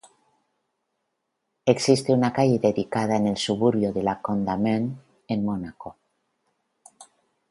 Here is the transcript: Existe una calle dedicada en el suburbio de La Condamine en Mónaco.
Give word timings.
Existe 1.63 2.11
una 2.11 2.33
calle 2.33 2.57
dedicada 2.57 3.17
en 3.17 3.27
el 3.27 3.37
suburbio 3.37 3.93
de 3.93 4.01
La 4.01 4.19
Condamine 4.19 4.95
en 5.27 5.45
Mónaco. 5.45 5.95